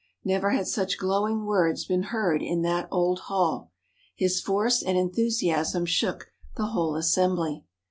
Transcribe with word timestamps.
Never 0.25 0.49
had 0.49 0.65
such 0.65 0.97
glowing 0.97 1.45
words 1.45 1.85
been 1.85 2.01
heard 2.09 2.41
in 2.41 2.63
that 2.63 2.87
old 2.89 3.19
hall. 3.29 3.71
His 4.15 4.41
force 4.41 4.81
and 4.81 4.97
enthusiasm 4.97 5.85
shook 5.85 6.31
the 6.55 6.65
whole 6.69 6.95
Assembly. 6.95 7.65